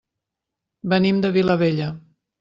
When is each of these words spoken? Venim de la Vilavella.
Venim 0.93 1.19
de 1.25 1.29
la 1.31 1.33
Vilavella. 1.35 1.91